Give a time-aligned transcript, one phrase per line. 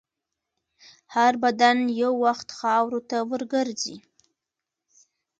[1.15, 3.97] هر بدن یو وخت خاورو ته ورګرځي.